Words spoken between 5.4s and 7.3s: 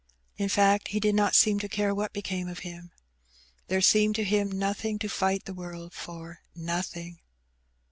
the world for^ nothing.